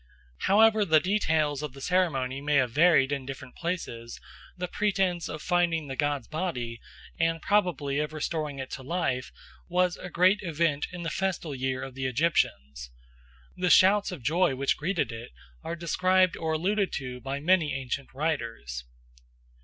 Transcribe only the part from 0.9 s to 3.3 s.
details of the ceremony may have varied in